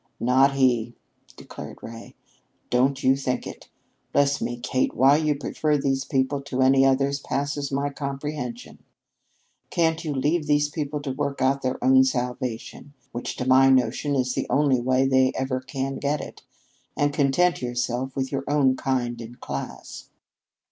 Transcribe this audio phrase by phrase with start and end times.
[0.19, 0.95] "Not he,"
[1.37, 2.15] declared Ray.
[2.71, 3.69] "Don't you think it!
[4.11, 8.79] Bless me, Kate, why you prefer these people to any others passes my comprehension.
[9.69, 14.15] Can't you leave these people to work out their own salvation which to my notion
[14.15, 16.41] is the only way they ever can get it
[16.97, 20.09] and content yourself with your own kind and class?"